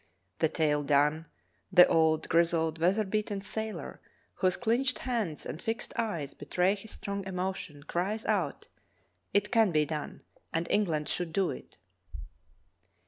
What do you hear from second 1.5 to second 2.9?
the old, grizzled,